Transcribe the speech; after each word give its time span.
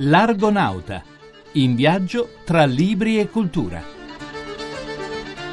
L'Argonauta, 0.00 1.02
in 1.54 1.74
viaggio 1.74 2.34
tra 2.44 2.64
libri 2.64 3.18
e 3.18 3.28
cultura. 3.28 3.82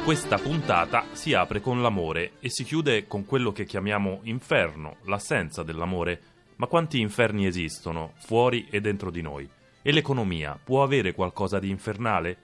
Questa 0.04 0.38
puntata 0.38 1.06
si 1.10 1.34
apre 1.34 1.60
con 1.60 1.82
l'amore 1.82 2.34
e 2.38 2.48
si 2.48 2.62
chiude 2.62 3.08
con 3.08 3.24
quello 3.24 3.50
che 3.50 3.64
chiamiamo 3.64 4.20
inferno, 4.22 4.98
l'assenza 5.06 5.64
dell'amore. 5.64 6.20
Ma 6.56 6.68
quanti 6.68 7.00
inferni 7.00 7.44
esistono, 7.44 8.12
fuori 8.18 8.68
e 8.70 8.80
dentro 8.80 9.10
di 9.10 9.20
noi? 9.20 9.50
E 9.82 9.90
l'economia 9.90 10.56
può 10.62 10.84
avere 10.84 11.12
qualcosa 11.12 11.58
di 11.58 11.68
infernale? 11.68 12.36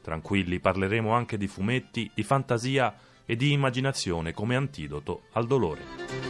Tranquilli, 0.00 0.60
parleremo 0.60 1.12
anche 1.12 1.36
di 1.36 1.46
fumetti, 1.46 2.10
di 2.14 2.22
fantasia 2.22 2.94
e 3.26 3.36
di 3.36 3.52
immaginazione 3.52 4.32
come 4.32 4.56
antidoto 4.56 5.24
al 5.32 5.46
dolore. 5.46 6.29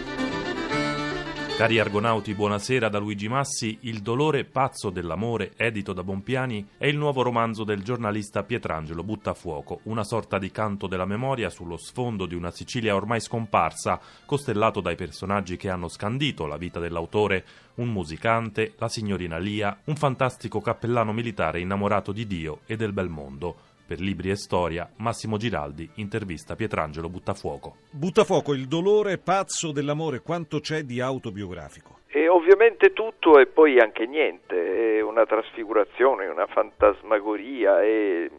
Cari 1.60 1.78
argonauti, 1.78 2.32
buonasera 2.32 2.88
da 2.88 2.98
Luigi 2.98 3.28
Massi. 3.28 3.76
Il 3.82 4.00
dolore 4.00 4.46
pazzo 4.46 4.88
dell'amore, 4.88 5.52
edito 5.58 5.92
da 5.92 6.02
Bompiani, 6.02 6.66
è 6.78 6.86
il 6.86 6.96
nuovo 6.96 7.20
romanzo 7.20 7.64
del 7.64 7.82
giornalista 7.82 8.44
Pietrangelo 8.44 9.04
Buttafuoco, 9.04 9.80
una 9.82 10.02
sorta 10.02 10.38
di 10.38 10.50
canto 10.50 10.86
della 10.86 11.04
memoria 11.04 11.50
sullo 11.50 11.76
sfondo 11.76 12.24
di 12.24 12.34
una 12.34 12.50
Sicilia 12.50 12.94
ormai 12.94 13.20
scomparsa, 13.20 14.00
costellato 14.24 14.80
dai 14.80 14.94
personaggi 14.94 15.58
che 15.58 15.68
hanno 15.68 15.88
scandito 15.88 16.46
la 16.46 16.56
vita 16.56 16.80
dell'autore, 16.80 17.44
un 17.74 17.88
musicante, 17.88 18.72
la 18.78 18.88
signorina 18.88 19.36
Lia, 19.36 19.80
un 19.84 19.96
fantastico 19.96 20.62
cappellano 20.62 21.12
militare 21.12 21.60
innamorato 21.60 22.12
di 22.12 22.26
Dio 22.26 22.60
e 22.64 22.76
del 22.76 22.94
bel 22.94 23.10
mondo. 23.10 23.68
Per 23.90 23.98
Libri 23.98 24.30
e 24.30 24.36
Storia, 24.36 24.88
Massimo 24.98 25.36
Giraldi 25.36 25.90
intervista 25.96 26.54
Pietrangelo 26.54 27.08
Buttafuoco. 27.08 27.78
Buttafuoco, 27.90 28.54
il 28.54 28.68
dolore 28.68 29.18
pazzo 29.18 29.72
dell'amore, 29.72 30.20
quanto 30.20 30.60
c'è 30.60 30.82
di 30.82 31.00
autobiografico? 31.00 31.98
E 32.06 32.28
ovviamente 32.28 32.92
tutto 32.92 33.40
e 33.40 33.46
poi 33.46 33.80
anche 33.80 34.06
niente, 34.06 34.98
è 34.98 35.00
una 35.00 35.26
trasfigurazione, 35.26 36.28
una 36.28 36.46
fantasmagoria, 36.46 37.82
è 37.82 38.30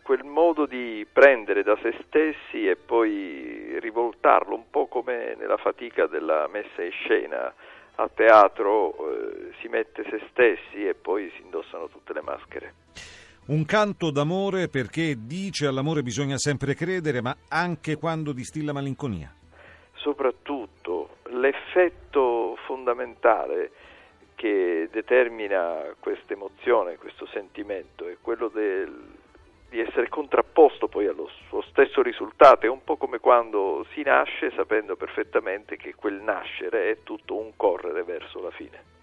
quel 0.00 0.24
modo 0.24 0.64
di 0.64 1.06
prendere 1.12 1.62
da 1.62 1.76
se 1.82 1.94
stessi 2.06 2.66
e 2.66 2.76
poi 2.76 3.78
rivoltarlo, 3.78 4.54
un 4.54 4.70
po' 4.70 4.86
come 4.86 5.36
nella 5.38 5.58
fatica 5.58 6.06
della 6.06 6.48
messa 6.50 6.82
in 6.82 6.92
scena. 6.92 7.52
A 7.96 8.08
teatro 8.08 8.94
eh, 8.94 9.52
si 9.60 9.68
mette 9.68 10.04
se 10.08 10.22
stessi 10.30 10.88
e 10.88 10.94
poi 10.94 11.30
si 11.36 11.42
indossano 11.42 11.88
tutte 11.88 12.14
le 12.14 12.22
maschere. 12.22 12.72
Un 13.48 13.64
canto 13.64 14.10
d'amore 14.10 14.66
perché 14.66 15.14
dice 15.24 15.68
all'amore 15.68 16.02
bisogna 16.02 16.36
sempre 16.36 16.74
credere, 16.74 17.22
ma 17.22 17.36
anche 17.48 17.94
quando 17.94 18.32
distilla 18.32 18.72
malinconia. 18.72 19.32
Soprattutto 19.94 21.18
l'effetto 21.30 22.56
fondamentale 22.66 23.70
che 24.34 24.88
determina 24.90 25.94
questa 26.00 26.32
emozione, 26.32 26.96
questo 26.96 27.24
sentimento, 27.26 28.08
è 28.08 28.16
quello 28.20 28.48
del, 28.48 28.92
di 29.70 29.78
essere 29.78 30.08
contrapposto 30.08 30.88
poi 30.88 31.06
allo 31.06 31.30
suo 31.46 31.62
stesso 31.70 32.02
risultato. 32.02 32.66
È 32.66 32.68
un 32.68 32.82
po' 32.82 32.96
come 32.96 33.20
quando 33.20 33.86
si 33.92 34.02
nasce 34.02 34.50
sapendo 34.56 34.96
perfettamente 34.96 35.76
che 35.76 35.94
quel 35.94 36.20
nascere 36.20 36.90
è 36.90 36.98
tutto 37.04 37.36
un 37.36 37.52
correre 37.54 38.02
verso 38.02 38.42
la 38.42 38.50
fine. 38.50 38.94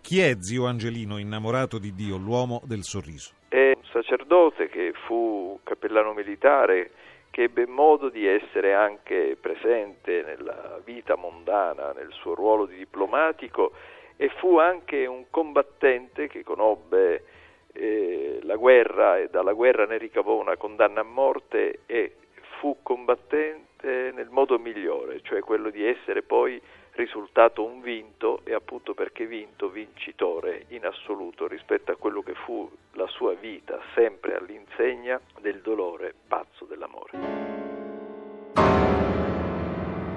Chi 0.00 0.20
è 0.20 0.36
zio 0.38 0.66
Angelino 0.66 1.18
innamorato 1.18 1.78
di 1.78 1.92
Dio, 1.92 2.16
l'uomo 2.16 2.62
del 2.64 2.84
sorriso? 2.84 3.32
È 3.48 3.65
sacerdote 3.96 4.68
che 4.68 4.92
fu 5.06 5.58
cappellano 5.62 6.12
militare, 6.12 6.90
che 7.30 7.44
ebbe 7.44 7.66
modo 7.66 8.10
di 8.10 8.26
essere 8.26 8.74
anche 8.74 9.38
presente 9.40 10.22
nella 10.22 10.80
vita 10.84 11.16
mondana, 11.16 11.92
nel 11.92 12.12
suo 12.12 12.34
ruolo 12.34 12.66
di 12.66 12.76
diplomatico 12.76 13.72
e 14.16 14.28
fu 14.36 14.58
anche 14.58 15.06
un 15.06 15.24
combattente 15.30 16.28
che 16.28 16.42
conobbe 16.42 17.24
eh, 17.72 18.38
la 18.42 18.56
guerra 18.56 19.18
e 19.18 19.28
dalla 19.30 19.52
guerra 19.52 19.86
ne 19.86 19.96
ricavò 19.96 20.38
una 20.38 20.56
condanna 20.56 21.00
a 21.00 21.04
morte 21.04 21.80
e 21.86 22.16
fu 22.58 22.78
combattente 22.82 24.12
nel 24.14 24.28
modo 24.30 24.58
migliore, 24.58 25.20
cioè 25.22 25.40
quello 25.40 25.70
di 25.70 25.86
essere 25.86 26.22
poi 26.22 26.60
risultato 26.96 27.64
un 27.64 27.80
vinto 27.80 28.40
e 28.44 28.54
appunto 28.54 28.94
perché 28.94 29.26
vinto 29.26 29.68
vincitore 29.68 30.64
in 30.68 30.84
assoluto 30.84 31.46
rispetto 31.46 31.92
a 31.92 31.96
quello 31.96 32.22
che 32.22 32.34
fu 32.34 32.68
la 32.92 33.06
sua 33.06 33.34
vita 33.34 33.78
sempre 33.94 34.36
all'insegna 34.36 35.20
del 35.40 35.60
dolore 35.60 36.14
pazzo 36.26 36.64
dell'amore. 36.64 37.35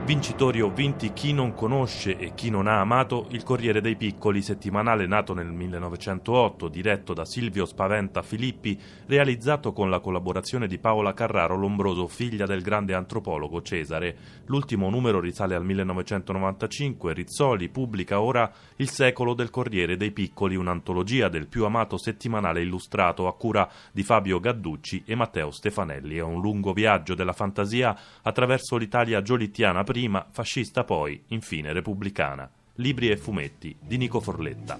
Vincitori 0.09 0.59
o 0.59 0.71
vinti 0.71 1.13
chi 1.13 1.33
non 1.33 1.53
conosce 1.53 2.17
e 2.17 2.33
chi 2.33 2.49
non 2.49 2.65
ha 2.65 2.79
amato 2.79 3.27
il 3.29 3.43
Corriere 3.43 3.79
dei 3.79 3.95
Piccoli, 3.95 4.41
settimanale 4.41 5.05
nato 5.05 5.35
nel 5.35 5.51
1908, 5.51 6.67
diretto 6.67 7.13
da 7.13 7.25
Silvio 7.25 7.63
Spaventa 7.67 8.23
Filippi, 8.23 8.75
realizzato 9.05 9.71
con 9.71 9.91
la 9.91 9.99
collaborazione 9.99 10.65
di 10.65 10.79
Paola 10.79 11.13
Carraro 11.13 11.55
Lombroso, 11.55 12.07
figlia 12.07 12.47
del 12.47 12.63
grande 12.63 12.95
antropologo 12.95 13.61
Cesare. 13.61 14.17
L'ultimo 14.47 14.89
numero 14.89 15.19
risale 15.19 15.53
al 15.53 15.63
1995, 15.63 17.13
Rizzoli 17.13 17.69
pubblica 17.69 18.19
ora 18.19 18.51
Il 18.77 18.89
secolo 18.89 19.35
del 19.35 19.51
Corriere 19.51 19.95
dei 19.95 20.09
Piccoli, 20.09 20.55
un'antologia 20.55 21.29
del 21.29 21.47
più 21.47 21.65
amato 21.65 21.99
settimanale 21.99 22.63
illustrato 22.63 23.27
a 23.27 23.35
cura 23.35 23.69
di 23.91 24.01
Fabio 24.01 24.39
Gadducci 24.39 25.03
e 25.05 25.13
Matteo 25.13 25.51
Stefanelli. 25.51 26.17
È 26.17 26.23
un 26.23 26.41
lungo 26.41 26.73
viaggio 26.73 27.13
della 27.13 27.33
fantasia 27.33 27.95
attraverso 28.23 28.75
l'Italia 28.75 29.21
giolittiana 29.21 29.83
prima 29.83 29.97
prima, 29.99 30.25
fascista 30.31 30.85
poi, 30.85 31.21
infine 31.27 31.73
repubblicana. 31.73 32.49
Libri 32.75 33.09
e 33.09 33.17
fumetti 33.17 33.75
di 33.81 33.97
Nico 33.97 34.21
Forletta. 34.21 34.79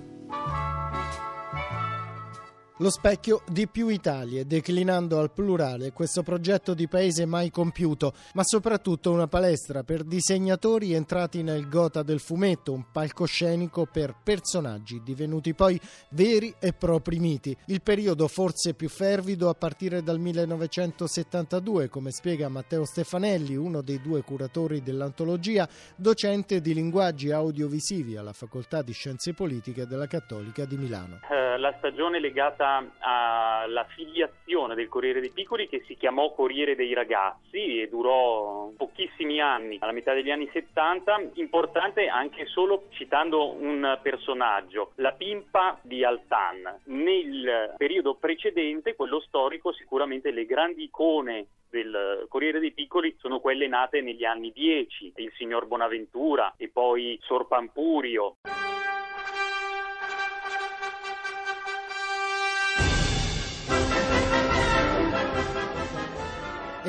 Lo 2.82 2.90
specchio 2.90 3.42
di 3.46 3.68
più 3.68 3.90
Italie, 3.90 4.46
declinando 4.46 5.20
al 5.20 5.34
plurale 5.34 5.92
questo 5.92 6.24
progetto 6.24 6.74
di 6.74 6.88
paese 6.88 7.26
mai 7.26 7.52
compiuto, 7.52 8.14
ma 8.36 8.44
soprattutto 8.46 9.12
una 9.12 9.28
palestra 9.28 9.84
per 9.84 10.06
disegnatori 10.06 10.94
entrati 10.94 11.44
nel 11.44 11.68
gota 11.68 12.04
del 12.04 12.22
fumetto, 12.22 12.72
un 12.72 12.86
palcoscenico 12.90 13.86
per 13.86 14.16
personaggi 14.24 15.02
divenuti 15.04 15.54
poi 15.54 15.78
veri 16.12 16.56
e 16.58 16.72
propri 16.72 17.20
miti. 17.20 17.54
Il 17.66 17.82
periodo 17.82 18.30
forse 18.30 18.74
più 18.74 18.88
fervido 18.88 19.50
a 19.50 19.56
partire 19.56 20.02
dal 20.02 20.18
1972, 20.18 21.90
come 21.90 22.12
spiega 22.12 22.48
Matteo 22.48 22.86
Stefanelli, 22.86 23.58
uno 23.58 23.82
dei 23.82 24.00
due 24.00 24.22
curatori 24.22 24.82
dell'antologia, 24.82 25.68
docente 25.98 26.62
di 26.62 26.74
linguaggi 26.74 27.30
audiovisivi 27.30 28.16
alla 28.16 28.32
Facoltà 28.32 28.82
di 28.82 28.94
Scienze 28.94 29.34
Politiche 29.34 29.86
della 29.86 30.08
Cattolica 30.08 30.64
di 30.64 30.78
Milano. 30.78 31.20
Eh, 31.30 31.58
la 31.58 31.74
stagione 31.78 32.22
legata 32.22 32.68
alla 33.00 33.86
filiazione 33.96 34.76
del 34.76 34.88
Corriere 34.88 35.20
dei 35.20 35.32
Piccoli 35.32 35.68
che 35.68 35.84
si 35.86 35.96
chiamò 35.96 36.34
Corriere 36.34 36.76
dei 36.76 36.94
Ragazzi 36.94 37.82
e 37.82 37.88
durò 37.90 38.72
pochissimi 38.78 39.40
anni, 39.42 39.78
alla 39.80 39.92
metà 39.92 40.14
degli 40.14 40.32
anni 40.32 40.50
70, 40.52 41.32
importante 41.34 42.08
anche 42.08 42.46
solo 42.46 42.86
citando 42.92 43.54
un 43.54 44.00
personaggio, 44.02 44.92
la 44.96 45.12
pimpa 45.14 45.78
di 45.82 46.04
Altan. 46.04 46.82
Nel 46.86 47.74
periodo 47.78 48.16
precedente, 48.16 48.96
quello 48.96 49.20
storico, 49.22 49.72
sicuramente 49.74 50.32
le 50.32 50.46
grandi 50.46 50.84
icone 50.84 51.48
del 51.70 52.26
Corriere 52.28 52.60
dei 52.60 52.72
Piccoli 52.72 53.16
sono 53.20 53.40
quelle 53.40 53.68
nate 53.68 54.02
negli 54.02 54.26
anni 54.26 54.52
10, 54.52 55.14
il 55.18 55.32
signor 55.36 55.68
Bonaventura 55.68 56.54
e 56.58 56.70
poi 56.70 57.18
Sor 57.22 57.48
Pampurio. 57.48 58.36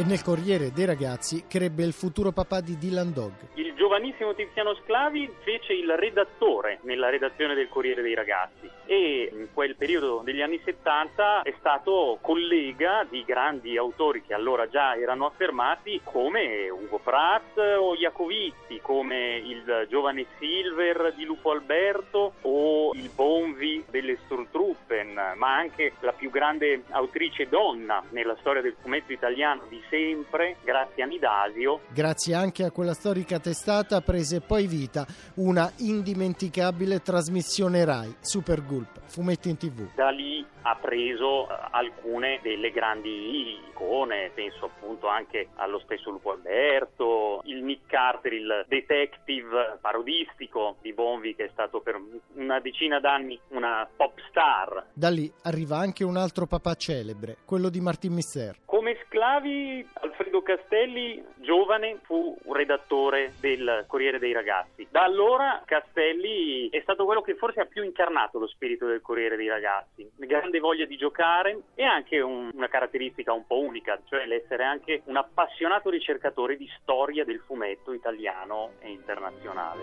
E 0.00 0.04
nel 0.04 0.22
Corriere 0.22 0.72
dei 0.72 0.86
Ragazzi 0.86 1.44
crebbe 1.46 1.84
il 1.84 1.92
futuro 1.92 2.32
papà 2.32 2.62
di 2.62 2.78
Dylan 2.78 3.12
Dog. 3.12 3.32
Giovanissimo 3.80 4.34
Tiziano 4.34 4.74
Sclavi 4.84 5.36
fece 5.42 5.72
il 5.72 5.90
redattore 5.96 6.80
nella 6.82 7.08
redazione 7.08 7.54
del 7.54 7.70
Corriere 7.70 8.02
dei 8.02 8.12
Ragazzi 8.12 8.68
e 8.84 9.30
in 9.32 9.48
quel 9.54 9.74
periodo 9.74 10.20
degli 10.22 10.42
anni 10.42 10.60
70 10.62 11.40
è 11.44 11.54
stato 11.58 12.18
collega 12.20 13.06
di 13.08 13.24
grandi 13.24 13.78
autori 13.78 14.22
che 14.22 14.34
allora 14.34 14.68
già 14.68 14.96
erano 14.96 15.24
affermati 15.24 15.98
come 16.04 16.68
Ugo 16.68 16.98
Pratt 16.98 17.56
o 17.56 17.94
Iacovizzi, 17.94 18.80
come 18.82 19.36
il 19.38 19.86
giovane 19.88 20.26
Silver 20.38 21.14
di 21.16 21.24
Lupo 21.24 21.50
Alberto 21.52 22.34
o 22.42 22.92
il 22.92 23.08
Bonvi 23.14 23.82
delle 23.88 24.18
Sturtruppen, 24.26 25.18
ma 25.36 25.56
anche 25.56 25.94
la 26.00 26.12
più 26.12 26.28
grande 26.28 26.82
autrice 26.90 27.48
donna 27.48 28.02
nella 28.10 28.36
storia 28.40 28.60
del 28.60 28.76
fumetto 28.78 29.12
italiano 29.12 29.62
di 29.70 29.82
sempre, 29.88 30.56
grazie 30.62 31.02
a 31.02 31.06
Nidasio. 31.06 31.80
Grazie 31.88 32.34
anche 32.34 32.64
a 32.64 32.70
quella 32.70 32.92
storica 32.92 33.38
testata 33.38 33.68
testata 33.70 34.00
prese 34.00 34.40
poi 34.40 34.66
vita 34.66 35.06
una 35.36 35.70
indimenticabile 35.78 37.00
trasmissione 37.02 37.84
RAI, 37.84 38.16
Super 38.18 38.64
Gulp, 38.64 39.00
fumetti 39.04 39.48
in 39.48 39.56
tv. 39.56 39.94
Da 39.94 40.10
lì 40.10 40.44
ha 40.62 40.74
preso 40.74 41.48
eh, 41.48 41.54
alcune 41.70 42.40
delle 42.42 42.70
grandi 42.70 43.58
icone, 43.70 44.32
penso 44.34 44.66
appunto 44.66 45.06
anche 45.06 45.48
allo 45.54 45.78
stesso 45.84 46.10
Lupo 46.10 46.32
Alberto, 46.32 47.42
il 47.44 47.62
Nick 47.62 47.86
Carter, 47.86 48.32
il 48.32 48.64
detective 48.66 49.78
parodistico 49.80 50.76
di 50.82 50.92
Bonvi 50.92 51.36
che 51.36 51.44
è 51.44 51.50
stato 51.52 51.80
per 51.80 52.00
una 52.34 52.58
decina 52.58 52.98
d'anni 52.98 53.38
una 53.48 53.88
pop 53.96 54.18
star. 54.28 54.86
Da 54.92 55.10
lì 55.10 55.32
arriva 55.42 55.78
anche 55.78 56.02
un 56.02 56.16
altro 56.16 56.46
papà 56.46 56.74
celebre, 56.74 57.36
quello 57.44 57.68
di 57.68 57.80
Martin 57.80 58.14
Misser. 58.14 58.56
Come 58.64 58.96
sclavi, 59.20 59.86
Alfredo 60.00 60.40
Castelli, 60.40 61.22
giovane, 61.36 61.98
fu 62.04 62.34
un 62.42 62.54
redattore 62.54 63.34
del 63.38 63.84
Corriere 63.86 64.18
dei 64.18 64.32
Ragazzi. 64.32 64.88
Da 64.90 65.02
allora 65.02 65.60
Castelli 65.66 66.70
è 66.70 66.80
stato 66.80 67.04
quello 67.04 67.20
che 67.20 67.34
forse 67.34 67.60
ha 67.60 67.66
più 67.66 67.84
incarnato 67.84 68.38
lo 68.38 68.46
spirito 68.46 68.86
del 68.86 69.02
Corriere 69.02 69.36
dei 69.36 69.48
Ragazzi. 69.48 70.10
Grande 70.16 70.58
voglia 70.58 70.86
di 70.86 70.96
giocare 70.96 71.64
e 71.74 71.84
anche 71.84 72.18
un, 72.20 72.48
una 72.54 72.68
caratteristica 72.68 73.34
un 73.34 73.46
po' 73.46 73.58
unica, 73.58 74.00
cioè 74.08 74.24
l'essere 74.24 74.64
anche 74.64 75.02
un 75.04 75.18
appassionato 75.18 75.90
ricercatore 75.90 76.56
di 76.56 76.66
storia 76.80 77.22
del 77.22 77.42
fumetto 77.44 77.92
italiano 77.92 78.70
e 78.80 78.88
internazionale. 78.88 79.82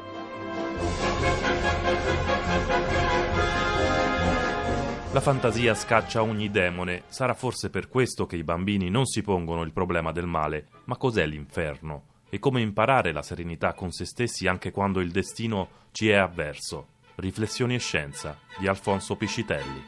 La 5.17 5.23
fantasia 5.23 5.73
scaccia 5.73 6.21
ogni 6.21 6.51
demone, 6.51 7.05
sarà 7.07 7.33
forse 7.33 7.71
per 7.71 7.87
questo 7.89 8.27
che 8.27 8.35
i 8.35 8.43
bambini 8.43 8.91
non 8.91 9.07
si 9.07 9.23
pongono 9.23 9.63
il 9.63 9.73
problema 9.73 10.11
del 10.11 10.27
male, 10.27 10.67
ma 10.83 10.95
cos'è 10.95 11.25
l'inferno? 11.25 12.03
E 12.29 12.37
come 12.37 12.61
imparare 12.61 13.11
la 13.11 13.23
serenità 13.23 13.73
con 13.73 13.89
se 13.89 14.05
stessi 14.05 14.45
anche 14.45 14.69
quando 14.69 14.99
il 14.99 15.09
destino 15.09 15.69
ci 15.91 16.09
è 16.09 16.13
avverso? 16.13 16.89
Riflessioni 17.15 17.73
e 17.73 17.79
scienza 17.79 18.37
di 18.59 18.67
Alfonso 18.67 19.15
Piscitelli. 19.15 19.81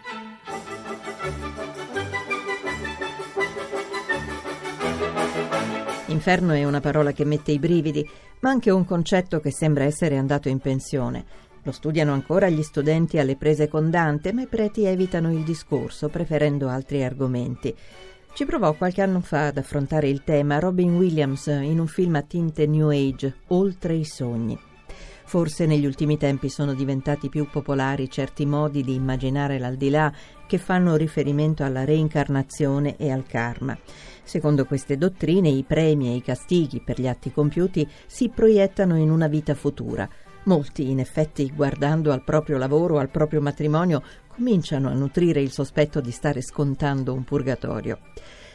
Inferno 6.08 6.54
è 6.54 6.66
una 6.66 6.80
parola 6.80 7.12
che 7.12 7.24
mette 7.24 7.52
i 7.52 7.60
brividi, 7.60 8.04
ma 8.40 8.50
anche 8.50 8.72
un 8.72 8.84
concetto 8.84 9.40
che 9.40 9.52
sembra 9.52 9.84
essere 9.84 10.18
andato 10.18 10.50
in 10.50 10.58
pensione. 10.58 11.49
Lo 11.64 11.72
studiano 11.72 12.14
ancora 12.14 12.50
gli 12.50 12.64
studenti 12.64 13.20
alle 13.20 13.36
prese 13.36 13.68
con 13.68 13.90
Dante, 13.90 14.32
ma 14.32 14.42
i 14.42 14.48
preti 14.48 14.86
evitano 14.86 15.32
il 15.32 15.44
discorso, 15.44 16.08
preferendo 16.08 16.70
altri 16.70 17.04
argomenti. 17.04 17.76
Ci 18.34 18.46
provò 18.46 18.74
qualche 18.74 19.02
anno 19.02 19.20
fa 19.20 19.48
ad 19.48 19.58
affrontare 19.58 20.08
il 20.08 20.24
tema 20.24 20.60
Robin 20.60 20.96
Williams 20.96 21.48
in 21.48 21.80
un 21.80 21.88
film 21.88 22.16
a 22.16 22.22
tinte 22.22 22.66
New 22.66 22.90
Age, 22.90 23.40
Oltre 23.48 23.96
i 23.96 24.06
sogni. 24.06 24.58
Forse 25.26 25.66
negli 25.66 25.86
ultimi 25.86 26.18
tempi 26.18 26.50
sono 26.50 26.74
diventati 26.74 27.30
più 27.30 27.48
popolari 27.48 28.10
certi 28.10 28.48
modi 28.48 28.82
di 28.82 28.96
immaginare 28.96 29.60
l'aldilà 29.60 30.12
che 30.48 30.58
fanno 30.58 30.96
riferimento 30.96 31.64
alla 31.64 31.84
reincarnazione 31.84 32.96
e 32.98 33.12
al 33.12 33.26
karma. 33.28 33.78
Secondo 34.24 34.66
queste 34.66 34.98
dottrine 34.98 35.50
i 35.50 35.64
premi 35.64 36.08
e 36.08 36.16
i 36.16 36.22
castighi 36.24 36.82
per 36.82 37.00
gli 37.00 37.08
atti 37.08 37.32
compiuti 37.32 37.88
si 38.08 38.30
proiettano 38.30 38.96
in 38.98 39.12
una 39.12 39.28
vita 39.28 39.54
futura. 39.54 40.10
Molti, 40.50 40.90
in 40.90 40.98
effetti, 40.98 41.52
guardando 41.54 42.12
al 42.12 42.24
proprio 42.24 42.58
lavoro, 42.58 42.98
al 42.98 43.12
proprio 43.12 43.40
matrimonio, 43.40 44.02
cominciano 44.28 44.90
a 44.90 44.94
nutrire 44.94 45.42
il 45.42 45.52
sospetto 45.52 46.02
di 46.02 46.10
stare 46.10 46.42
scontando 46.42 47.14
un 47.14 47.24
purgatorio. 47.24 48.00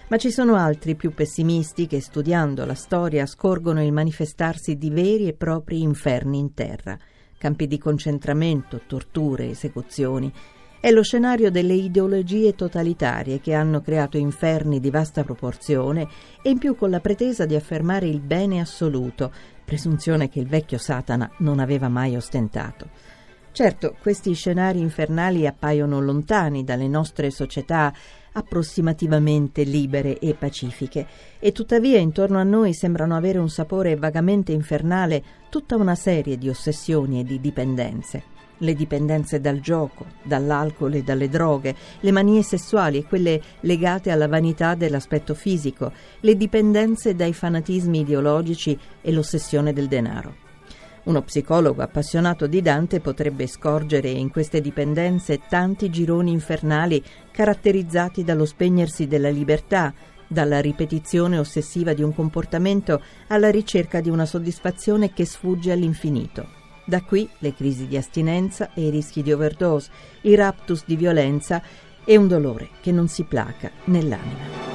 Ma 0.08 0.16
ci 0.16 0.32
sono 0.32 0.56
altri 0.56 0.96
più 0.96 1.14
pessimisti 1.14 1.86
che, 1.86 2.00
studiando 2.00 2.64
la 2.66 2.74
storia, 2.74 3.26
scorgono 3.26 3.80
il 3.80 3.92
manifestarsi 3.92 4.76
di 4.76 4.90
veri 4.90 5.28
e 5.28 5.34
propri 5.34 5.82
inferni 5.82 6.40
in 6.40 6.52
terra, 6.52 6.98
campi 7.38 7.68
di 7.68 7.78
concentramento, 7.78 8.80
torture, 8.88 9.50
esecuzioni. 9.50 10.32
È 10.80 10.90
lo 10.90 11.02
scenario 11.02 11.50
delle 11.50 11.74
ideologie 11.74 12.56
totalitarie 12.56 13.40
che 13.40 13.54
hanno 13.54 13.80
creato 13.80 14.18
inferni 14.18 14.80
di 14.80 14.90
vasta 14.90 15.22
proporzione 15.22 16.08
e 16.42 16.50
in 16.50 16.58
più 16.58 16.74
con 16.74 16.90
la 16.90 17.00
pretesa 17.00 17.46
di 17.46 17.54
affermare 17.54 18.06
il 18.06 18.20
bene 18.20 18.60
assoluto, 18.60 19.32
presunzione 19.64 20.28
che 20.28 20.40
il 20.40 20.46
vecchio 20.46 20.78
Satana 20.78 21.30
non 21.38 21.58
aveva 21.58 21.88
mai 21.88 22.16
ostentato. 22.16 22.88
Certo, 23.52 23.96
questi 24.00 24.34
scenari 24.34 24.80
infernali 24.80 25.46
appaiono 25.46 26.00
lontani 26.00 26.64
dalle 26.64 26.88
nostre 26.88 27.30
società 27.30 27.92
approssimativamente 28.32 29.62
libere 29.62 30.18
e 30.18 30.34
pacifiche, 30.34 31.06
e 31.38 31.52
tuttavia 31.52 31.98
intorno 31.98 32.38
a 32.38 32.42
noi 32.42 32.72
sembrano 32.72 33.16
avere 33.16 33.38
un 33.38 33.48
sapore 33.48 33.94
vagamente 33.94 34.50
infernale 34.50 35.22
tutta 35.48 35.76
una 35.76 35.94
serie 35.94 36.36
di 36.36 36.48
ossessioni 36.48 37.20
e 37.20 37.24
di 37.24 37.40
dipendenze. 37.40 38.33
Le 38.58 38.74
dipendenze 38.74 39.40
dal 39.40 39.60
gioco, 39.60 40.06
dall'alcol 40.22 40.94
e 40.94 41.02
dalle 41.02 41.28
droghe, 41.28 41.74
le 42.00 42.12
manie 42.12 42.42
sessuali 42.42 42.98
e 42.98 43.04
quelle 43.04 43.40
legate 43.60 44.10
alla 44.10 44.28
vanità 44.28 44.74
dell'aspetto 44.74 45.34
fisico, 45.34 45.92
le 46.20 46.36
dipendenze 46.36 47.16
dai 47.16 47.32
fanatismi 47.32 48.00
ideologici 48.00 48.78
e 49.00 49.12
l'ossessione 49.12 49.72
del 49.72 49.88
denaro. 49.88 50.42
Uno 51.04 51.20
psicologo 51.22 51.82
appassionato 51.82 52.46
di 52.46 52.62
Dante 52.62 53.00
potrebbe 53.00 53.46
scorgere 53.46 54.08
in 54.08 54.30
queste 54.30 54.62
dipendenze 54.62 55.40
tanti 55.48 55.90
gironi 55.90 56.30
infernali 56.30 57.02
caratterizzati 57.30 58.24
dallo 58.24 58.46
spegnersi 58.46 59.06
della 59.06 59.28
libertà, 59.28 59.92
dalla 60.26 60.60
ripetizione 60.60 61.38
ossessiva 61.38 61.92
di 61.92 62.02
un 62.02 62.14
comportamento 62.14 63.02
alla 63.26 63.50
ricerca 63.50 64.00
di 64.00 64.08
una 64.08 64.24
soddisfazione 64.24 65.12
che 65.12 65.26
sfugge 65.26 65.72
all'infinito. 65.72 66.62
Da 66.84 67.02
qui 67.02 67.28
le 67.38 67.54
crisi 67.54 67.86
di 67.86 67.96
astinenza 67.96 68.72
e 68.74 68.86
i 68.86 68.90
rischi 68.90 69.22
di 69.22 69.32
overdose, 69.32 69.90
i 70.22 70.34
raptus 70.34 70.84
di 70.86 70.96
violenza 70.96 71.62
e 72.04 72.16
un 72.16 72.28
dolore 72.28 72.68
che 72.80 72.92
non 72.92 73.08
si 73.08 73.24
placa 73.24 73.70
nell'anima. 73.84 74.74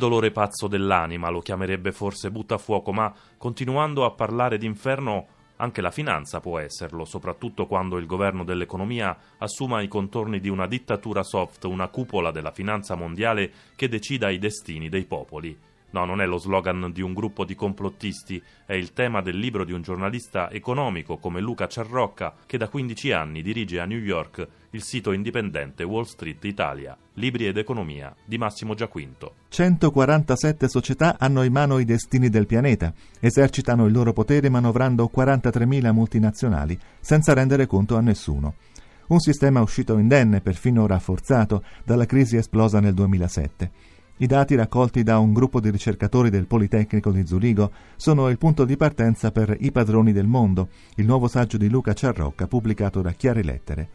dolore 0.00 0.30
pazzo 0.30 0.66
dell'anima, 0.66 1.28
lo 1.28 1.40
chiamerebbe 1.40 1.92
forse 1.92 2.30
buttafuoco, 2.30 2.90
ma 2.90 3.14
continuando 3.36 4.06
a 4.06 4.10
parlare 4.12 4.56
d'inferno 4.56 5.26
anche 5.56 5.82
la 5.82 5.90
finanza 5.90 6.40
può 6.40 6.58
esserlo, 6.58 7.04
soprattutto 7.04 7.66
quando 7.66 7.98
il 7.98 8.06
governo 8.06 8.42
dell'economia 8.42 9.14
assuma 9.36 9.82
i 9.82 9.88
contorni 9.88 10.40
di 10.40 10.48
una 10.48 10.66
dittatura 10.66 11.22
soft, 11.22 11.64
una 11.64 11.88
cupola 11.88 12.30
della 12.30 12.50
finanza 12.50 12.94
mondiale 12.94 13.52
che 13.76 13.88
decida 13.88 14.30
i 14.30 14.38
destini 14.38 14.88
dei 14.88 15.04
popoli. 15.04 15.69
No, 15.92 16.04
non 16.04 16.20
è 16.20 16.26
lo 16.26 16.38
slogan 16.38 16.90
di 16.92 17.02
un 17.02 17.12
gruppo 17.12 17.44
di 17.44 17.56
complottisti, 17.56 18.40
è 18.64 18.74
il 18.74 18.92
tema 18.92 19.20
del 19.20 19.36
libro 19.36 19.64
di 19.64 19.72
un 19.72 19.82
giornalista 19.82 20.50
economico 20.50 21.18
come 21.18 21.40
Luca 21.40 21.66
Ciarrocca 21.66 22.34
che 22.46 22.58
da 22.58 22.68
15 22.68 23.10
anni 23.12 23.42
dirige 23.42 23.80
a 23.80 23.86
New 23.86 23.98
York 23.98 24.46
il 24.70 24.82
sito 24.82 25.10
indipendente 25.10 25.82
Wall 25.82 26.04
Street 26.04 26.44
Italia. 26.44 26.96
Libri 27.14 27.46
ed 27.46 27.56
economia 27.56 28.14
di 28.24 28.38
Massimo 28.38 28.74
Giaquinto. 28.74 29.34
147 29.48 30.68
società 30.68 31.16
hanno 31.18 31.42
in 31.42 31.52
mano 31.52 31.78
i 31.78 31.84
destini 31.84 32.28
del 32.28 32.46
pianeta, 32.46 32.94
esercitano 33.18 33.86
il 33.86 33.92
loro 33.92 34.12
potere 34.12 34.48
manovrando 34.48 35.10
43.000 35.12 35.92
multinazionali 35.92 36.78
senza 37.00 37.32
rendere 37.32 37.66
conto 37.66 37.96
a 37.96 38.00
nessuno. 38.00 38.54
Un 39.08 39.18
sistema 39.18 39.60
uscito 39.60 39.98
indenne, 39.98 40.40
perfino 40.40 40.86
rafforzato, 40.86 41.64
dalla 41.82 42.06
crisi 42.06 42.36
esplosa 42.36 42.78
nel 42.78 42.94
2007. 42.94 43.70
I 44.22 44.26
dati 44.26 44.54
raccolti 44.54 45.02
da 45.02 45.18
un 45.18 45.32
gruppo 45.32 45.60
di 45.60 45.70
ricercatori 45.70 46.28
del 46.28 46.46
Politecnico 46.46 47.10
di 47.10 47.26
Zurigo 47.26 47.72
sono 47.96 48.28
il 48.28 48.36
punto 48.36 48.66
di 48.66 48.76
partenza 48.76 49.30
per 49.30 49.56
I 49.58 49.72
padroni 49.72 50.12
del 50.12 50.26
mondo, 50.26 50.68
il 50.96 51.06
nuovo 51.06 51.26
saggio 51.26 51.56
di 51.56 51.70
Luca 51.70 51.94
Ciarrocca 51.94 52.46
pubblicato 52.46 53.00
da 53.00 53.12
Chiare 53.12 53.42
Lettere. 53.42 53.88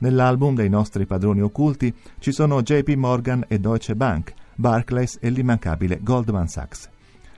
Nell'album 0.00 0.54
dei 0.54 0.68
nostri 0.68 1.06
padroni 1.06 1.40
occulti 1.40 1.94
ci 2.18 2.30
sono 2.30 2.60
JP 2.60 2.90
Morgan 2.90 3.46
e 3.48 3.58
Deutsche 3.58 3.96
Bank, 3.96 4.34
Barclays 4.54 5.16
e 5.18 5.30
l'immancabile 5.30 6.00
Goldman 6.02 6.48
Sachs. 6.48 6.90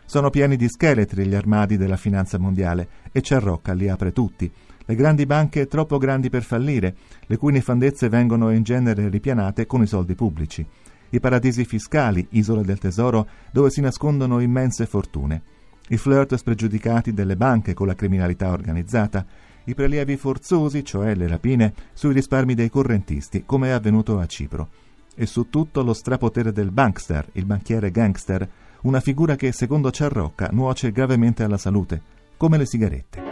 Sono 0.05 0.29
pieni 0.31 0.57
di 0.57 0.69
scheletri 0.69 1.25
gli 1.27 1.37
armadi 1.37 1.77
della 1.77 1.97
finanza 1.97 2.39
mondiale 2.39 2.89
e 3.13 3.23
Ciarrocca 3.23 3.73
li 3.73 3.89
apre 3.89 4.11
tutti. 4.13 4.51
Le 4.85 4.95
grandi 4.97 5.27
banche 5.27 5.69
troppo 5.69 5.97
grandi 5.97 6.29
per 6.29 6.43
fallire, 6.43 6.97
le 7.25 7.37
cui 7.37 7.53
nefandezze 7.53 8.09
vengono 8.09 8.51
in 8.51 8.65
genere 8.65 9.09
ripianate 9.09 9.65
con 9.65 9.81
i 9.81 9.87
soldi 9.87 10.17
pubblici 10.17 10.67
i 11.13 11.21
paradisi 11.21 11.65
fiscali, 11.65 12.27
isole 12.31 12.63
del 12.63 12.79
tesoro, 12.79 13.27
dove 13.51 13.71
si 13.71 13.81
nascondono 13.81 14.41
immense 14.41 14.87
fortune, 14.87 15.43
i 15.89 15.97
flirt 15.97 16.35
spregiudicati 16.35 17.13
delle 17.13 17.37
banche 17.37 17.75
con 17.75 17.87
la 17.87 17.95
criminalità 17.95 18.51
organizzata, 18.51 19.25
i 19.65 19.75
prelievi 19.75 20.17
forzosi, 20.17 20.85
cioè 20.85 21.15
le 21.15 21.29
rapine, 21.29 21.75
sui 21.93 22.13
risparmi 22.13 22.55
dei 22.55 22.71
correntisti, 22.71 23.45
come 23.45 23.69
è 23.69 23.71
avvenuto 23.73 24.19
a 24.19 24.27
Cipro, 24.27 24.69
e 25.15 25.27
su 25.27 25.49
tutto 25.51 25.83
lo 25.83 25.93
strapotere 25.93 26.53
del 26.53 26.71
bankster, 26.71 27.29
il 27.33 27.45
banchiere 27.45 27.91
gangster, 27.91 28.49
una 28.83 29.01
figura 29.01 29.37
che, 29.37 29.53
secondo 29.53 29.91
Ciarrocca, 29.91 30.49
nuoce 30.51 30.91
gravemente 30.93 31.45
alla 31.45 31.59
salute, 31.59 32.01
come 32.37 32.57
le 32.57 32.67
sigarette. 32.67 33.32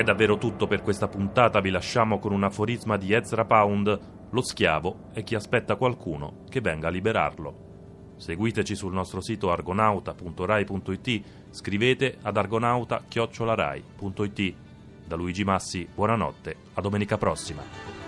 È 0.00 0.02
davvero 0.02 0.38
tutto 0.38 0.66
per 0.66 0.80
questa 0.80 1.08
puntata, 1.08 1.60
vi 1.60 1.68
lasciamo 1.68 2.18
con 2.18 2.32
un 2.32 2.42
aforisma 2.42 2.96
di 2.96 3.12
Ezra 3.12 3.44
Pound, 3.44 3.98
lo 4.30 4.40
schiavo 4.40 5.10
è 5.12 5.22
chi 5.22 5.34
aspetta 5.34 5.76
qualcuno 5.76 6.44
che 6.48 6.62
venga 6.62 6.88
a 6.88 6.90
liberarlo. 6.90 8.14
Seguiteci 8.16 8.74
sul 8.74 8.94
nostro 8.94 9.20
sito 9.20 9.52
argonauta.rai.it, 9.52 11.22
scrivete 11.50 12.16
ad 12.22 12.38
argonauta-rai.it. 12.38 14.54
Da 15.06 15.16
Luigi 15.16 15.44
Massi, 15.44 15.86
buonanotte, 15.94 16.56
a 16.72 16.80
domenica 16.80 17.18
prossima. 17.18 17.99